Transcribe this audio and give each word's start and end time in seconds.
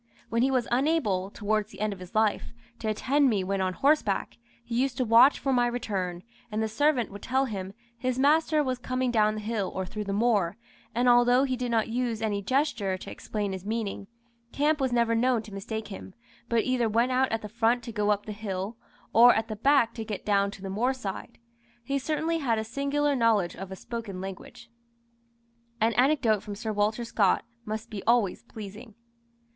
When 0.29 0.41
he 0.41 0.49
was 0.49 0.67
unable, 0.71 1.29
towards 1.29 1.69
the 1.69 1.79
end 1.79 1.93
of 1.93 1.99
his 1.99 2.15
life, 2.15 2.53
to 2.79 2.87
attend 2.89 3.29
me 3.29 3.43
when 3.43 3.61
on 3.61 3.73
horseback, 3.73 4.39
he 4.63 4.73
used 4.81 4.97
to 4.97 5.05
watch 5.05 5.37
for 5.37 5.53
my 5.53 5.67
return, 5.67 6.23
and 6.51 6.59
the 6.59 6.67
servant 6.67 7.11
would 7.11 7.21
tell 7.21 7.45
him 7.45 7.75
'his 7.99 8.17
master 8.17 8.63
was 8.63 8.79
coming 8.79 9.11
down 9.11 9.35
the 9.35 9.41
hill, 9.41 9.71
or 9.75 9.85
through 9.85 10.05
the 10.05 10.11
moor,' 10.11 10.57
and 10.95 11.07
although 11.07 11.43
he 11.43 11.55
did 11.55 11.69
not 11.69 11.87
use 11.89 12.19
any 12.19 12.41
gesture 12.41 12.97
to 12.97 13.11
explain 13.11 13.51
his 13.53 13.63
meaning, 13.63 14.07
Camp 14.51 14.81
was 14.81 14.91
never 14.91 15.13
known 15.13 15.43
to 15.43 15.53
mistake 15.53 15.89
him, 15.89 16.15
but 16.49 16.63
either 16.63 16.89
went 16.89 17.11
out 17.11 17.31
at 17.31 17.43
the 17.43 17.47
front 17.47 17.83
to 17.83 17.91
go 17.91 18.09
up 18.09 18.25
the 18.25 18.31
hill, 18.31 18.77
or 19.13 19.35
at 19.35 19.49
the 19.49 19.55
back 19.55 19.93
to 19.93 20.03
get 20.03 20.25
down 20.25 20.49
to 20.49 20.63
the 20.63 20.69
moor 20.71 20.95
side. 20.95 21.37
He 21.83 21.99
certainly 21.99 22.39
had 22.39 22.57
a 22.57 22.63
singular 22.63 23.15
knowledge 23.15 23.55
of 23.55 23.77
spoken 23.77 24.19
language." 24.19 24.67
An 25.79 25.93
anecdote 25.93 26.41
from 26.41 26.55
Sir 26.55 26.73
Walter 26.73 27.05
Scott 27.05 27.45
must 27.67 27.91
be 27.91 28.01
always 28.07 28.41
pleasing. 28.41 28.95